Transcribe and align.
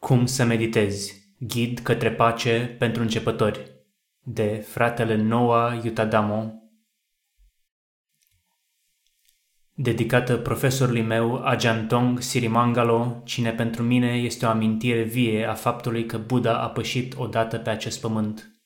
Cum 0.00 0.26
să 0.26 0.44
meditezi? 0.44 1.34
Ghid 1.38 1.78
către 1.78 2.12
pace 2.12 2.76
pentru 2.78 3.02
începători 3.02 3.70
de 4.18 4.56
fratele 4.56 5.16
Noah 5.16 5.84
Yutadamo 5.84 6.54
Dedicată 9.72 10.36
profesorului 10.36 11.02
meu 11.02 11.42
Ajantong 11.44 12.20
Sirimangalo, 12.20 13.22
cine 13.24 13.52
pentru 13.52 13.82
mine 13.82 14.16
este 14.16 14.46
o 14.46 14.48
amintire 14.48 15.02
vie 15.02 15.44
a 15.44 15.54
faptului 15.54 16.06
că 16.06 16.18
Buddha 16.18 16.62
a 16.62 16.70
pășit 16.70 17.14
odată 17.16 17.58
pe 17.58 17.70
acest 17.70 18.00
pământ. 18.00 18.62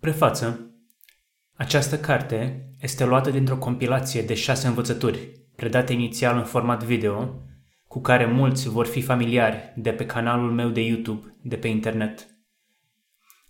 Prefață 0.00 0.74
Această 1.56 1.98
carte 1.98 2.68
este 2.80 3.04
luată 3.04 3.30
dintr-o 3.30 3.58
compilație 3.58 4.22
de 4.22 4.34
șase 4.34 4.66
învățături, 4.66 5.18
predate 5.56 5.92
inițial 5.92 6.36
în 6.36 6.44
format 6.44 6.82
video, 6.84 7.48
cu 7.90 8.00
care 8.00 8.26
mulți 8.26 8.68
vor 8.68 8.86
fi 8.86 9.00
familiari 9.00 9.72
de 9.76 9.90
pe 9.90 10.06
canalul 10.06 10.52
meu 10.52 10.68
de 10.68 10.80
YouTube, 10.80 11.36
de 11.42 11.56
pe 11.56 11.68
internet. 11.68 12.26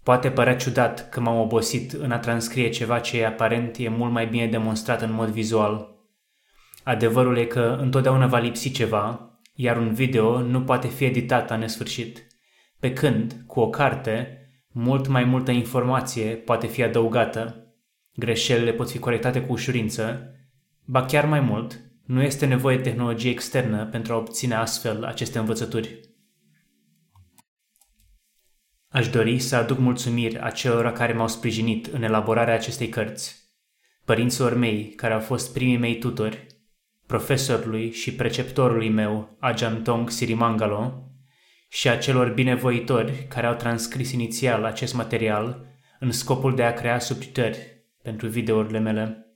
Poate 0.03 0.31
părea 0.31 0.57
ciudat 0.57 1.09
că 1.09 1.21
m-am 1.21 1.41
obosit 1.41 1.93
în 1.93 2.11
a 2.11 2.19
transcrie 2.19 2.69
ceva 2.69 2.99
ce 2.99 3.25
aparent 3.25 3.77
e 3.77 3.89
mult 3.89 4.13
mai 4.13 4.27
bine 4.27 4.47
demonstrat 4.47 5.03
în 5.03 5.13
mod 5.13 5.29
vizual. 5.29 5.89
Adevărul 6.83 7.37
e 7.37 7.45
că 7.45 7.77
întotdeauna 7.81 8.27
va 8.27 8.39
lipsi 8.39 8.71
ceva, 8.71 9.39
iar 9.55 9.77
un 9.77 9.95
video 9.95 10.41
nu 10.41 10.63
poate 10.63 10.87
fi 10.87 11.05
editat 11.05 11.49
la 11.49 11.57
nesfârșit. 11.57 12.27
Pe 12.79 12.93
când, 12.93 13.37
cu 13.47 13.61
o 13.61 13.71
carte, 13.71 14.39
mult 14.69 15.07
mai 15.07 15.25
multă 15.25 15.51
informație 15.51 16.25
poate 16.25 16.67
fi 16.67 16.83
adăugată. 16.83 17.75
Greșelile 18.15 18.73
pot 18.73 18.91
fi 18.91 18.99
corectate 18.99 19.43
cu 19.43 19.53
ușurință, 19.53 20.35
ba 20.85 21.05
chiar 21.05 21.27
mai 21.27 21.41
mult, 21.41 21.90
nu 22.11 22.23
este 22.23 22.47
nevoie 22.47 22.77
de 22.77 22.83
tehnologie 22.83 23.31
externă 23.31 23.87
pentru 23.87 24.13
a 24.13 24.17
obține 24.17 24.55
astfel 24.55 25.05
aceste 25.05 25.39
învățături. 25.39 26.01
Aș 28.89 29.09
dori 29.09 29.39
să 29.39 29.57
aduc 29.57 29.79
mulțumiri 29.79 30.41
acelora 30.41 30.93
care 30.93 31.13
m-au 31.13 31.29
sprijinit 31.29 31.87
în 31.87 32.03
elaborarea 32.03 32.55
acestei 32.55 32.89
cărți, 32.89 33.53
părinților 34.05 34.55
mei 34.55 34.93
care 34.97 35.15
au 35.15 35.21
fost 35.21 35.53
primii 35.53 35.77
mei 35.77 35.99
tutori, 35.99 36.47
profesorului 37.07 37.93
și 37.93 38.15
preceptorului 38.15 38.89
meu, 38.89 39.37
Ajantong 39.41 40.11
Sirimangalo, 40.11 41.11
și 41.69 41.89
acelor 41.89 42.33
binevoitori 42.33 43.27
care 43.29 43.47
au 43.47 43.55
transcris 43.55 44.13
inițial 44.13 44.65
acest 44.65 44.95
material 44.95 45.67
în 46.01 46.11
scopul 46.11 46.55
de 46.55 46.63
a 46.63 46.75
crea 46.75 46.99
subtitări 46.99 47.85
pentru 48.03 48.29
videourile 48.29 48.79
mele. 48.79 49.30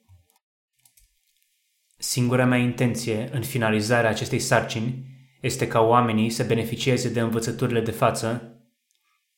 Singura 1.96 2.44
mea 2.44 2.58
intenție 2.58 3.28
în 3.32 3.42
finalizarea 3.42 4.10
acestei 4.10 4.38
sarcini 4.38 5.06
este 5.40 5.66
ca 5.66 5.80
oamenii 5.80 6.30
să 6.30 6.44
beneficieze 6.44 7.08
de 7.08 7.20
învățăturile 7.20 7.80
de 7.80 7.90
față. 7.90 8.58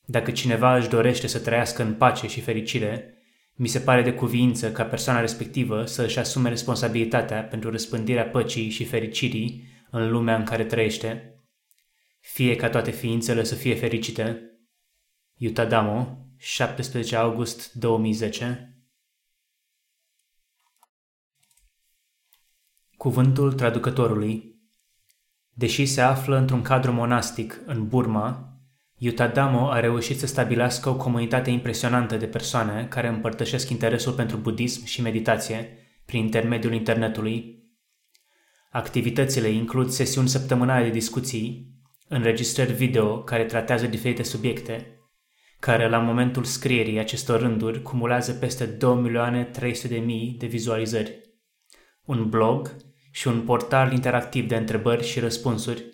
Dacă 0.05 0.31
cineva 0.31 0.77
își 0.77 0.89
dorește 0.89 1.27
să 1.27 1.39
trăiască 1.39 1.83
în 1.83 1.95
pace 1.95 2.27
și 2.27 2.41
fericire, 2.41 3.15
mi 3.55 3.69
se 3.69 3.81
pare 3.81 4.03
de 4.03 4.15
cuviință 4.15 4.73
ca 4.73 4.85
persoana 4.85 5.21
respectivă 5.21 5.85
să 5.85 6.03
își 6.03 6.19
asume 6.19 6.49
responsabilitatea 6.49 7.45
pentru 7.45 7.71
răspândirea 7.71 8.29
păcii 8.29 8.71
și 8.71 8.85
fericirii 8.85 9.69
în 9.91 10.11
lumea 10.11 10.37
în 10.37 10.45
care 10.45 10.65
trăiește. 10.65 11.41
Fie 12.21 12.57
ca 12.57 12.69
toate 12.69 12.91
ființele 12.91 13.45
să 13.45 13.55
fie 13.55 13.75
fericite. 13.75 14.41
Yutadamo, 15.37 16.27
17 16.37 17.17
august 17.17 17.73
2010 17.73 18.76
Cuvântul 22.97 23.53
traducătorului 23.53 24.61
Deși 25.51 25.87
se 25.87 26.01
află 26.01 26.37
într-un 26.37 26.63
cadru 26.63 26.93
monastic 26.93 27.61
în 27.67 27.89
Burma, 27.89 28.57
Yutadamo 28.99 29.71
a 29.71 29.81
reușit 29.81 30.19
să 30.19 30.27
stabilească 30.27 30.89
o 30.89 30.97
comunitate 30.97 31.51
impresionantă 31.51 32.17
de 32.17 32.27
persoane 32.27 32.87
care 32.87 33.09
împărtășesc 33.09 33.71
interesul 33.71 34.13
pentru 34.13 34.37
budism 34.37 34.85
și 34.85 35.03
meditație 35.03 35.79
prin 36.07 36.21
intermediul 36.25 36.73
internetului. 36.73 37.65
Activitățile 38.71 39.49
includ 39.49 39.91
sesiuni 39.91 40.29
săptămânale 40.29 40.85
de 40.85 40.91
discuții, 40.91 41.75
înregistrări 42.09 42.73
video 42.73 43.23
care 43.23 43.45
tratează 43.45 43.87
diferite 43.87 44.23
subiecte, 44.23 45.01
care 45.61 45.89
la 45.89 45.99
momentul 45.99 46.45
scrierii 46.45 46.99
acestor 46.99 47.41
rânduri 47.41 47.83
cumulează 47.83 48.33
peste 48.33 48.77
2.300.000 48.77 50.37
de 50.39 50.47
vizualizări, 50.47 51.21
un 52.05 52.29
blog 52.29 52.77
și 53.17 53.29
un 53.29 53.43
portal 53.43 53.93
interactiv 53.93 54.49
de 54.49 54.57
întrebări 54.57 55.05
și 55.05 55.21
răspunsuri. 55.21 55.85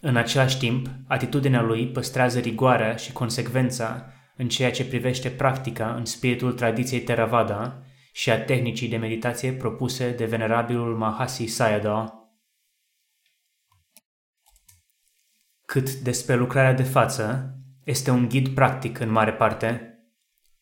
În 0.00 0.16
același 0.16 0.58
timp, 0.58 0.88
atitudinea 1.06 1.62
lui 1.62 1.88
păstrează 1.88 2.38
rigoarea 2.38 2.96
și 2.96 3.12
consecvența 3.12 4.12
în 4.36 4.48
ceea 4.48 4.70
ce 4.70 4.84
privește 4.84 5.30
practica 5.30 5.94
în 5.94 6.04
spiritul 6.04 6.52
tradiției 6.52 7.00
Theravada 7.00 7.82
și 8.12 8.30
a 8.30 8.44
tehnicii 8.44 8.88
de 8.88 8.96
meditație 8.96 9.52
propuse 9.52 10.10
de 10.10 10.24
venerabilul 10.24 10.96
Mahasi 10.96 11.46
Sayadaw. 11.46 12.32
Cât 15.64 15.94
despre 15.94 16.34
lucrarea 16.34 16.74
de 16.74 16.82
față, 16.82 17.54
este 17.84 18.10
un 18.10 18.28
ghid 18.28 18.48
practic 18.48 19.00
în 19.00 19.10
mare 19.10 19.32
parte. 19.32 19.98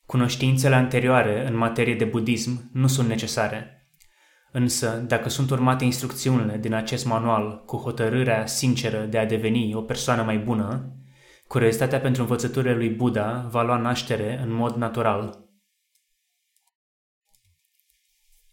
Cunoștințele 0.06 0.74
anterioare 0.74 1.46
în 1.46 1.54
materie 1.54 1.94
de 1.94 2.04
budism 2.04 2.70
nu 2.72 2.86
sunt 2.86 3.08
necesare– 3.08 3.70
Însă, 4.52 5.04
dacă 5.06 5.28
sunt 5.28 5.50
urmate 5.50 5.84
instrucțiunile 5.84 6.56
din 6.56 6.72
acest 6.72 7.06
manual 7.06 7.62
cu 7.64 7.76
hotărârea 7.76 8.46
sinceră 8.46 9.04
de 9.04 9.18
a 9.18 9.26
deveni 9.26 9.74
o 9.74 9.82
persoană 9.82 10.22
mai 10.22 10.38
bună, 10.38 10.96
curiozitatea 11.46 12.00
pentru 12.00 12.22
învățăturile 12.22 12.74
lui 12.74 12.88
Buddha 12.90 13.48
va 13.50 13.62
lua 13.62 13.76
naștere 13.76 14.38
în 14.42 14.52
mod 14.52 14.74
natural. 14.74 15.44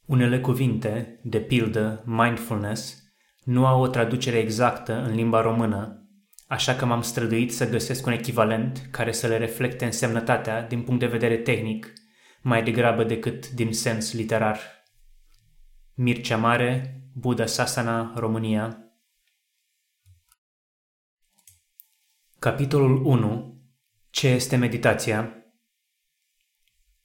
Unele 0.06 0.40
cuvinte, 0.40 1.20
de 1.24 1.40
pildă 1.40 2.04
mindfulness, 2.06 3.04
nu 3.44 3.66
au 3.66 3.82
o 3.82 3.88
traducere 3.88 4.38
exactă 4.38 5.04
în 5.04 5.16
limba 5.16 5.42
română, 5.42 6.08
așa 6.48 6.76
că 6.76 6.86
m-am 6.86 7.02
străduit 7.02 7.54
să 7.54 7.70
găsesc 7.70 8.06
un 8.06 8.12
echivalent 8.12 8.88
care 8.92 9.12
să 9.12 9.28
le 9.28 9.38
reflecte 9.38 9.86
însemnătatea 9.86 10.68
din 10.68 10.82
punct 10.82 11.00
de 11.00 11.06
vedere 11.06 11.38
tehnic, 11.38 11.94
mai 12.42 12.64
degrabă 12.64 13.04
decât 13.04 13.50
din 13.50 13.74
sens 13.74 14.14
literar. 14.14 14.60
Mircea 15.96 16.38
Mare, 16.38 17.02
Buddha 17.14 17.46
Sasana, 17.46 18.14
România 18.16 18.78
Capitolul 22.40 23.06
1. 23.06 23.62
Ce 24.10 24.28
este 24.28 24.56
meditația? 24.56 25.46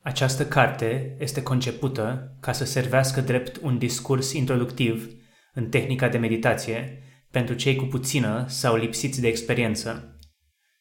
Această 0.02 0.46
carte 0.46 1.16
este 1.18 1.42
concepută 1.42 2.36
ca 2.40 2.52
să 2.52 2.64
servească 2.64 3.20
drept 3.20 3.56
un 3.56 3.78
discurs 3.78 4.32
introductiv 4.32 5.12
în 5.54 5.68
tehnica 5.68 6.08
de 6.08 6.18
meditație 6.18 7.02
pentru 7.30 7.54
cei 7.54 7.76
cu 7.76 7.84
puțină 7.84 8.44
sau 8.48 8.76
lipsiți 8.76 9.20
de 9.20 9.28
experiență, 9.28 10.18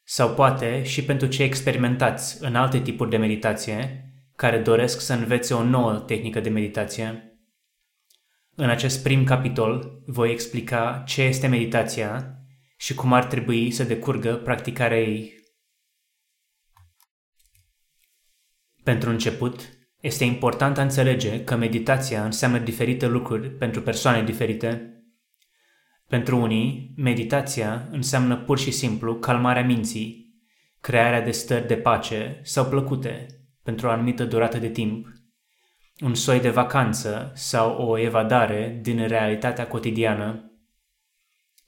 sau 0.03 0.34
poate 0.34 0.84
și 0.84 1.03
pentru 1.03 1.28
cei 1.28 1.45
experimentați 1.45 2.44
în 2.44 2.56
alte 2.56 2.79
tipuri 2.79 3.09
de 3.09 3.18
meditație 3.18 4.01
care 4.35 4.59
doresc 4.59 5.01
să 5.01 5.13
învețe 5.13 5.53
o 5.53 5.63
nouă 5.63 5.94
tehnică 5.94 6.39
de 6.39 6.50
meditație. 6.50 7.27
În 8.59 8.69
acest 8.69 9.03
prim 9.03 9.23
capitol 9.23 10.01
voi 10.06 10.31
explica 10.31 11.03
ce 11.06 11.22
este 11.22 11.47
meditația 11.47 12.41
și 12.78 12.94
cum 12.94 13.13
ar 13.13 13.25
trebui 13.25 13.72
să 13.72 13.84
decurgă 13.84 14.35
practicarea 14.35 15.00
ei. 15.00 15.34
Pentru 18.84 19.09
început, 19.09 19.69
este 20.00 20.23
important 20.23 20.78
a 20.78 20.81
înțelege 20.81 21.44
că 21.44 21.56
meditația 21.56 22.25
înseamnă 22.25 22.57
diferite 22.57 23.07
lucruri 23.07 23.50
pentru 23.50 23.81
persoane 23.81 24.23
diferite. 24.23 25.01
Pentru 26.07 26.38
unii, 26.38 26.94
meditația 26.95 27.88
înseamnă 27.92 28.38
pur 28.38 28.60
și 28.60 28.71
simplu 28.71 29.15
calmarea 29.15 29.65
minții, 29.65 30.36
crearea 30.81 31.21
de 31.21 31.31
stări 31.31 31.68
de 31.68 31.75
pace 31.75 32.39
sau 32.44 32.65
plăcute 32.65 33.25
pentru 33.63 33.88
o 33.88 33.89
anumită 33.89 34.25
durată 34.25 34.57
de 34.57 34.69
timp 34.69 35.17
un 36.00 36.16
soi 36.16 36.40
de 36.40 36.50
vacanță 36.50 37.32
sau 37.36 37.78
o 37.78 37.98
evadare 37.98 38.80
din 38.82 39.08
realitatea 39.08 39.68
cotidiană. 39.68 40.52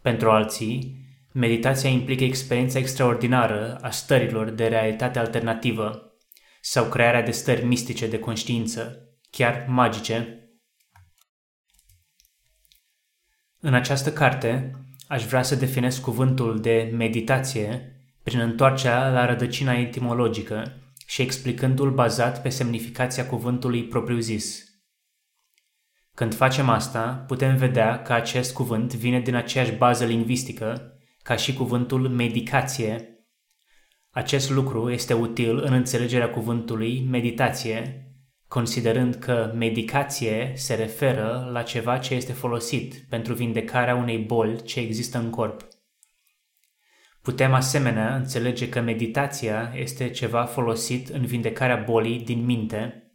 Pentru 0.01 0.29
alții, 0.29 0.97
meditația 1.31 1.89
implică 1.89 2.23
experiența 2.23 2.79
extraordinară 2.79 3.77
a 3.81 3.89
stărilor 3.89 4.49
de 4.49 4.67
realitate 4.67 5.19
alternativă 5.19 6.13
sau 6.61 6.85
crearea 6.85 7.21
de 7.21 7.31
stări 7.31 7.65
mistice 7.65 8.07
de 8.07 8.19
conștiință, 8.19 9.09
chiar 9.29 9.65
magice. 9.67 10.43
În 13.59 13.73
această 13.73 14.13
carte, 14.13 14.71
aș 15.07 15.25
vrea 15.25 15.41
să 15.41 15.55
definez 15.55 15.97
cuvântul 15.97 16.59
de 16.59 16.91
meditație 16.93 17.93
prin 18.23 18.39
întoarcerea 18.39 19.09
la 19.09 19.25
rădăcina 19.25 19.73
etimologică 19.73 20.73
și 21.09 21.21
explicându-l 21.21 21.91
bazat 21.91 22.41
pe 22.41 22.49
semnificația 22.49 23.25
cuvântului 23.25 23.83
propriu-zis. 23.83 24.63
Când 26.15 26.35
facem 26.35 26.69
asta, 26.69 27.23
putem 27.27 27.55
vedea 27.55 28.01
că 28.01 28.13
acest 28.13 28.53
cuvânt 28.53 28.93
vine 28.93 29.19
din 29.19 29.35
aceeași 29.35 29.71
bază 29.71 30.05
lingvistică 30.05 30.97
ca 31.23 31.35
și 31.35 31.53
cuvântul 31.53 32.09
medicație. 32.09 33.25
Acest 34.09 34.49
lucru 34.49 34.91
este 34.91 35.13
util 35.13 35.57
în 35.57 35.73
înțelegerea 35.73 36.29
cuvântului 36.29 37.07
meditație, 37.09 38.07
considerând 38.47 39.15
că 39.15 39.51
medicație 39.55 40.53
se 40.55 40.75
referă 40.75 41.49
la 41.51 41.61
ceva 41.61 41.97
ce 41.97 42.13
este 42.13 42.33
folosit 42.33 43.05
pentru 43.09 43.33
vindecarea 43.33 43.95
unei 43.95 44.17
boli 44.17 44.63
ce 44.63 44.79
există 44.79 45.17
în 45.17 45.29
corp. 45.29 45.78
Putem 47.29 47.53
asemenea 47.53 48.15
înțelege 48.15 48.69
că 48.69 48.81
meditația 48.81 49.71
este 49.75 50.09
ceva 50.09 50.45
folosit 50.45 51.09
în 51.09 51.25
vindecarea 51.25 51.75
bolii 51.75 52.19
din 52.19 52.45
minte. 52.45 53.11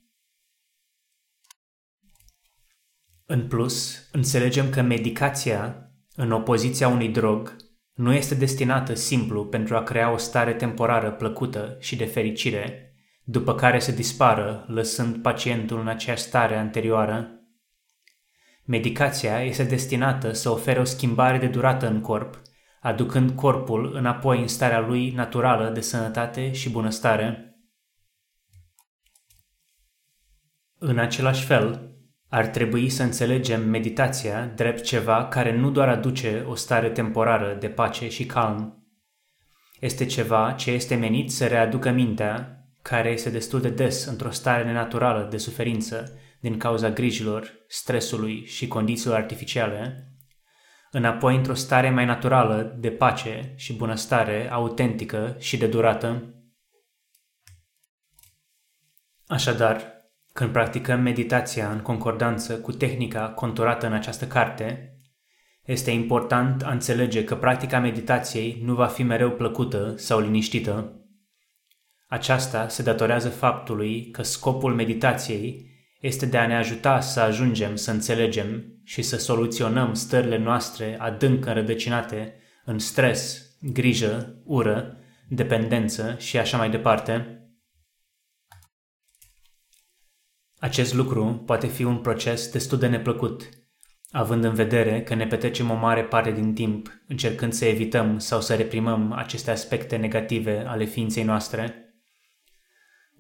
În 3.27 3.49
plus, 3.49 4.09
înțelegem 4.13 4.71
că 4.71 4.83
medicația, 4.83 5.91
în 6.15 6.33
opoziția 6.33 6.89
unui 6.89 7.09
drog, 7.09 7.57
nu 7.93 8.13
este 8.13 8.35
destinată 8.35 8.95
simplu 8.95 9.47
pentru 9.47 9.77
a 9.77 9.83
crea 9.83 10.13
o 10.13 10.17
stare 10.17 10.53
temporară 10.53 11.11
plăcută 11.11 11.77
și 11.81 11.97
de 11.97 12.05
fericire, 12.05 12.95
după 13.25 13.55
care 13.55 13.79
să 13.79 13.93
dispară, 13.93 14.65
lăsând 14.69 15.23
pacientul 15.23 15.81
în 15.81 15.89
aceeași 15.89 16.23
stare 16.23 16.57
anterioară. 16.57 17.31
Medicația 18.65 19.43
este 19.43 19.65
destinată 19.65 20.33
să 20.33 20.51
ofere 20.51 20.81
o 20.81 20.85
schimbare 20.85 21.39
de 21.39 21.47
durată 21.47 21.89
în 21.89 22.01
corp, 22.01 22.43
aducând 22.85 23.31
corpul 23.31 23.95
înapoi 23.95 24.41
în 24.41 24.49
starea 24.49 24.81
lui 24.81 25.11
naturală 25.11 25.71
de 25.71 25.81
sănătate 25.81 26.53
și 26.53 26.71
bunăstare. 26.71 27.57
În 30.79 30.99
același 30.99 31.45
fel, 31.45 31.97
ar 32.29 32.47
trebui 32.47 32.89
să 32.89 33.03
înțelegem 33.03 33.69
meditația 33.69 34.47
drept 34.47 34.83
ceva 34.83 35.29
care 35.29 35.57
nu 35.57 35.71
doar 35.71 35.89
aduce 35.89 36.45
o 36.49 36.55
stare 36.55 36.89
temporară 36.91 37.57
de 37.61 37.69
pace 37.69 38.09
și 38.09 38.27
calm. 38.27 38.87
Este 39.81 40.07
ceva 40.07 40.53
ce 40.53 40.71
este 40.71 40.95
menit 40.95 41.33
să 41.33 41.47
readucă 41.47 41.91
mintea, 41.91 42.59
care 42.83 43.11
este 43.11 43.31
destul 43.31 43.61
de 43.61 43.71
des 43.71 44.05
într-o 44.05 44.31
stare 44.31 44.65
nenaturală 44.65 45.29
de 45.31 45.37
suferință 45.37 46.19
din 46.41 46.59
cauza 46.59 46.91
grijilor, 46.91 47.53
stresului 47.69 48.47
și 48.47 48.69
condițiilor 48.69 49.17
artificiale, 49.17 50.09
înapoi 50.95 51.37
într-o 51.37 51.55
stare 51.55 51.91
mai 51.91 52.05
naturală 52.05 52.77
de 52.79 52.91
pace 52.91 53.53
și 53.57 53.73
bunăstare 53.73 54.51
autentică 54.51 55.37
și 55.39 55.57
de 55.57 55.67
durată. 55.67 56.35
Așadar, 59.27 59.93
când 60.33 60.53
practicăm 60.53 61.01
meditația 61.01 61.71
în 61.71 61.81
concordanță 61.81 62.59
cu 62.61 62.73
tehnica 62.73 63.29
conturată 63.29 63.87
în 63.87 63.93
această 63.93 64.27
carte, 64.27 64.97
este 65.65 65.91
important 65.91 66.63
a 66.63 66.71
înțelege 66.71 67.25
că 67.25 67.37
practica 67.37 67.79
meditației 67.79 68.61
nu 68.63 68.75
va 68.75 68.87
fi 68.87 69.03
mereu 69.03 69.31
plăcută 69.31 69.95
sau 69.97 70.21
liniștită. 70.21 70.99
Aceasta 72.07 72.69
se 72.69 72.83
datorează 72.83 73.29
faptului 73.29 74.11
că 74.11 74.23
scopul 74.23 74.75
meditației 74.75 75.74
este 76.05 76.27
de 76.27 76.39
a 76.39 76.47
ne 76.47 76.57
ajuta 76.57 77.01
să 77.01 77.21
ajungem 77.21 77.77
să 77.77 77.91
înțelegem 77.91 78.81
și 78.83 79.03
să 79.03 79.17
soluționăm 79.17 79.95
stările 79.95 80.39
noastre 80.39 80.97
adânc 81.01 81.47
înrădăcinate 81.47 82.35
în 82.65 82.79
stres, 82.79 83.51
grijă, 83.61 84.43
ură, 84.45 84.99
dependență 85.29 86.17
și 86.19 86.39
așa 86.39 86.57
mai 86.57 86.71
departe, 86.71 87.39
Acest 90.59 90.95
lucru 90.95 91.43
poate 91.47 91.67
fi 91.67 91.85
un 91.85 91.99
proces 91.99 92.51
destul 92.51 92.79
de 92.79 92.87
neplăcut, 92.87 93.49
având 94.11 94.45
în 94.45 94.55
vedere 94.55 95.03
că 95.03 95.15
ne 95.15 95.27
petrecem 95.27 95.71
o 95.71 95.75
mare 95.75 96.05
parte 96.05 96.33
din 96.33 96.55
timp 96.55 96.89
încercând 97.09 97.53
să 97.53 97.65
evităm 97.65 98.19
sau 98.19 98.41
să 98.41 98.55
reprimăm 98.55 99.13
aceste 99.13 99.51
aspecte 99.51 99.97
negative 99.97 100.65
ale 100.67 100.85
ființei 100.85 101.23
noastre. 101.23 101.95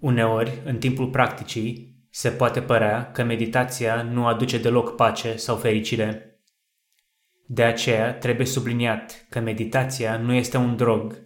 Uneori, 0.00 0.62
în 0.64 0.78
timpul 0.78 1.10
practicii, 1.10 1.93
se 2.16 2.30
poate 2.30 2.62
părea 2.62 3.10
că 3.10 3.22
meditația 3.22 4.02
nu 4.02 4.26
aduce 4.26 4.58
deloc 4.58 4.96
pace 4.96 5.36
sau 5.36 5.56
fericire. 5.56 6.38
De 7.46 7.62
aceea 7.64 8.14
trebuie 8.14 8.46
subliniat 8.46 9.26
că 9.28 9.40
meditația 9.40 10.16
nu 10.16 10.32
este 10.32 10.56
un 10.56 10.76
drog, 10.76 11.22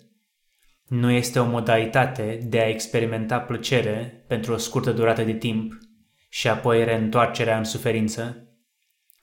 nu 0.86 1.10
este 1.10 1.38
o 1.38 1.44
modalitate 1.44 2.40
de 2.44 2.60
a 2.60 2.68
experimenta 2.68 3.40
plăcere 3.40 4.24
pentru 4.26 4.52
o 4.52 4.56
scurtă 4.56 4.92
durată 4.92 5.22
de 5.22 5.34
timp– 5.34 5.72
și 6.28 6.48
apoi 6.48 6.84
reîntoarcerea 6.84 7.58
în 7.58 7.64
suferință. 7.64 8.48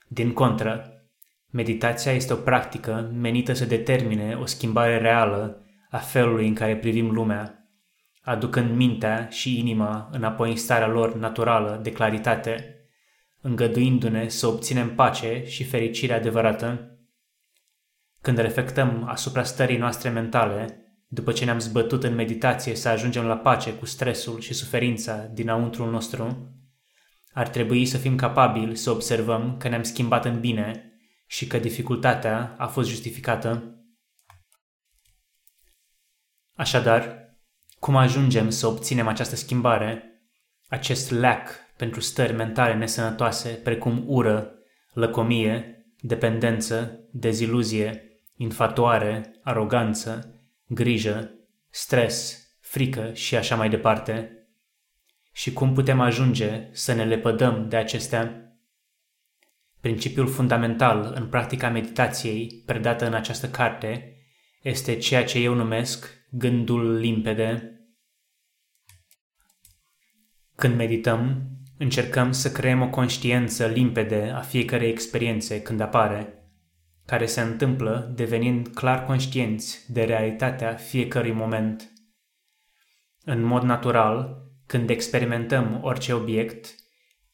Din 0.08 0.32
contră, 0.32 1.02
meditația 1.50 2.12
este 2.12 2.32
o 2.32 2.36
practică 2.36 3.10
menită 3.14 3.52
să 3.52 3.64
determine 3.64 4.34
o 4.34 4.46
schimbare 4.46 4.98
reală 4.98 5.66
a 5.90 5.98
felului 5.98 6.48
în 6.48 6.54
care 6.54 6.76
privim 6.76 7.10
lumea, 7.10 7.65
aducând 8.26 8.76
mintea 8.76 9.28
și 9.28 9.58
inima 9.58 10.08
înapoi 10.12 10.50
în 10.50 10.56
starea 10.56 10.86
lor 10.86 11.14
naturală 11.14 11.80
de 11.82 11.92
claritate, 11.92 12.80
îngăduindu-ne 13.40 14.28
să 14.28 14.46
obținem 14.46 14.94
pace 14.94 15.44
și 15.46 15.64
fericire 15.64 16.12
adevărată. 16.12 16.98
Când 18.20 18.38
reflectăm 18.38 19.04
asupra 19.08 19.42
stării 19.42 19.76
noastre 19.76 20.08
mentale, 20.08 20.80
după 21.08 21.32
ce 21.32 21.44
ne-am 21.44 21.58
zbătut 21.58 22.04
în 22.04 22.14
meditație 22.14 22.74
să 22.74 22.88
ajungem 22.88 23.24
la 23.24 23.36
pace 23.36 23.72
cu 23.72 23.84
stresul 23.84 24.40
și 24.40 24.54
suferința 24.54 25.16
dinăuntrul 25.16 25.90
nostru, 25.90 26.52
ar 27.32 27.48
trebui 27.48 27.86
să 27.86 27.98
fim 27.98 28.16
capabili 28.16 28.76
să 28.76 28.90
observăm 28.90 29.56
că 29.56 29.68
ne-am 29.68 29.82
schimbat 29.82 30.24
în 30.24 30.40
bine 30.40 30.92
și 31.26 31.46
că 31.46 31.58
dificultatea 31.58 32.54
a 32.58 32.66
fost 32.66 32.88
justificată. 32.88 33.80
Așadar, 36.54 37.25
cum 37.78 37.96
ajungem 37.96 38.50
să 38.50 38.66
obținem 38.66 39.08
această 39.08 39.36
schimbare, 39.36 40.20
acest 40.68 41.10
lack 41.10 41.50
pentru 41.76 42.00
stări 42.00 42.32
mentale 42.32 42.74
nesănătoase 42.74 43.48
precum 43.48 44.04
ură, 44.06 44.52
lăcomie, 44.92 45.84
dependență, 46.00 47.00
deziluzie, 47.10 48.02
infatuare, 48.36 49.38
aroganță, 49.42 50.40
grijă, 50.66 51.30
stres, 51.70 52.48
frică 52.60 53.12
și 53.12 53.36
așa 53.36 53.56
mai 53.56 53.68
departe– 53.68 54.30
și 55.36 55.52
cum 55.52 55.74
putem 55.74 56.00
ajunge 56.00 56.68
să 56.72 56.92
ne 56.92 57.04
lepădăm 57.04 57.68
de 57.68 57.76
acestea. 57.76 58.50
Principiul 59.80 60.28
fundamental 60.28 61.12
în 61.14 61.26
practica 61.26 61.68
meditației 61.68 62.62
predată 62.66 63.06
în 63.06 63.14
această 63.14 63.48
carte 63.48 64.16
este 64.62 64.96
ceea 64.96 65.24
ce 65.24 65.38
eu 65.38 65.54
numesc 65.54 66.25
gândul 66.38 66.96
limpede. 66.96 67.80
Când 70.56 70.76
medităm, 70.76 71.42
încercăm 71.78 72.32
să 72.32 72.52
creăm 72.52 72.80
o 72.80 72.90
conștiență 72.90 73.66
limpede 73.66 74.32
a 74.34 74.40
fiecărei 74.40 74.90
experiențe 74.90 75.62
când 75.62 75.80
apare, 75.80 76.50
care 77.06 77.26
se 77.26 77.40
întâmplă 77.40 78.12
devenind 78.14 78.68
clar 78.68 79.04
conștienți 79.04 79.92
de 79.92 80.04
realitatea 80.04 80.74
fiecărui 80.74 81.32
moment. 81.32 81.92
În 83.24 83.42
mod 83.42 83.62
natural, 83.62 84.44
când 84.66 84.90
experimentăm 84.90 85.80
orice 85.82 86.12
obiect, 86.12 86.74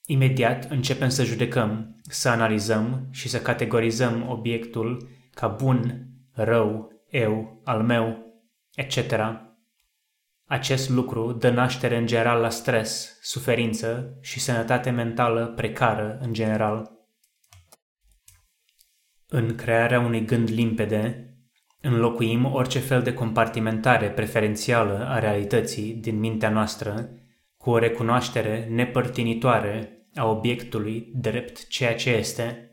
imediat 0.06 0.70
începem 0.70 1.08
să 1.08 1.24
judecăm, 1.24 2.00
să 2.02 2.28
analizăm 2.28 3.08
și 3.10 3.28
să 3.28 3.40
categorizăm 3.40 4.28
obiectul 4.28 5.08
ca 5.34 5.48
bun, 5.48 6.06
rău, 6.32 6.92
eu, 7.10 7.60
al 7.64 7.82
meu, 7.82 8.31
etc. 8.74 9.14
Acest 10.46 10.88
lucru 10.88 11.32
dă 11.32 11.50
naștere 11.50 11.96
în 11.96 12.06
general 12.06 12.40
la 12.40 12.48
stres, 12.48 13.18
suferință 13.20 14.18
și 14.20 14.40
sănătate 14.40 14.90
mentală 14.90 15.46
precară 15.46 16.18
în 16.20 16.32
general. 16.32 16.90
În 19.28 19.54
crearea 19.54 20.00
unui 20.00 20.24
gând 20.24 20.48
limpede, 20.48 21.26
înlocuim 21.80 22.52
orice 22.52 22.78
fel 22.78 23.02
de 23.02 23.14
compartimentare 23.14 24.10
preferențială 24.10 25.06
a 25.08 25.18
realității 25.18 25.94
din 25.94 26.18
mintea 26.18 26.50
noastră 26.50 27.10
cu 27.56 27.70
o 27.70 27.78
recunoaștere 27.78 28.66
nepărtinitoare 28.70 30.06
a 30.14 30.26
obiectului 30.26 31.10
drept 31.14 31.68
ceea 31.68 31.94
ce 31.94 32.10
este, 32.10 32.70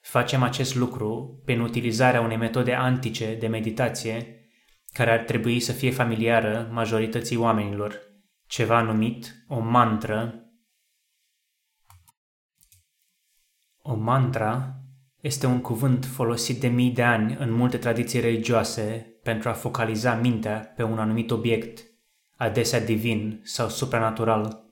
facem 0.00 0.42
acest 0.42 0.74
lucru 0.74 1.42
prin 1.44 1.60
utilizarea 1.60 2.20
unei 2.20 2.36
metode 2.36 2.72
antice 2.72 3.34
de 3.34 3.46
meditație 3.46 4.45
care 4.96 5.10
ar 5.10 5.18
trebui 5.18 5.60
să 5.60 5.72
fie 5.72 5.90
familiară 5.90 6.68
majorității 6.72 7.36
oamenilor, 7.36 8.00
ceva 8.46 8.82
numit 8.82 9.44
o 9.48 9.58
mantră. 9.58 10.50
O 13.82 13.94
mantra 13.94 14.74
este 15.20 15.46
un 15.46 15.60
cuvânt 15.60 16.04
folosit 16.04 16.60
de 16.60 16.68
mii 16.68 16.90
de 16.90 17.02
ani 17.02 17.36
în 17.38 17.50
multe 17.50 17.78
tradiții 17.78 18.20
religioase 18.20 19.16
pentru 19.22 19.48
a 19.48 19.52
focaliza 19.52 20.14
mintea 20.14 20.72
pe 20.76 20.82
un 20.82 20.98
anumit 20.98 21.30
obiect– 21.30 21.84
adesea 22.36 22.80
divin 22.80 23.40
sau 23.44 23.68
supranatural. 23.68 24.64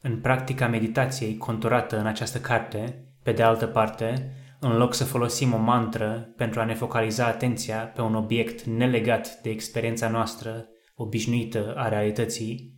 În 0.00 0.20
practica 0.20 0.68
meditației 0.68 1.36
conturată 1.36 1.98
în 1.98 2.06
această 2.06 2.40
carte, 2.40 3.08
pe 3.22 3.32
de 3.32 3.42
altă 3.42 3.66
parte, 3.66 4.32
în 4.64 4.76
loc 4.76 4.94
să 4.94 5.04
folosim 5.04 5.52
o 5.52 5.56
mantră 5.56 6.32
pentru 6.36 6.60
a 6.60 6.64
ne 6.64 6.74
focaliza 6.74 7.26
atenția 7.26 7.76
pe 7.76 8.00
un 8.00 8.14
obiect 8.14 8.62
nelegat 8.62 9.40
de 9.42 9.50
experiența 9.50 10.08
noastră 10.08 10.68
obișnuită 10.94 11.74
a 11.76 11.88
realității, 11.88 12.74